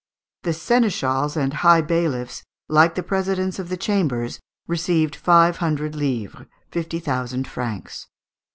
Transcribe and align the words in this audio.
The 0.41 0.53
seneschals 0.53 1.37
and 1.37 1.53
high 1.53 1.81
bailiffs, 1.81 2.43
like 2.67 2.95
the 2.95 3.03
presidents 3.03 3.59
of 3.59 3.69
the 3.69 3.77
chambers, 3.77 4.39
received 4.65 5.15
five 5.15 5.57
hundred 5.57 5.93
livres 5.95 6.47
fifty 6.71 6.97
thousand 6.97 7.47
francs. 7.47 8.07